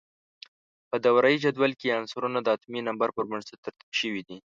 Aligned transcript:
په 0.89 0.95
دوره 1.05 1.27
یي 1.33 1.37
جدول 1.45 1.71
کې 1.79 1.95
عنصرونه 1.99 2.39
د 2.41 2.47
اتومي 2.55 2.81
نمبر 2.89 3.07
پر 3.15 3.23
بنسټ 3.29 3.57
ترتیب 3.65 3.91
شوي 4.01 4.21
دي. 4.27 4.37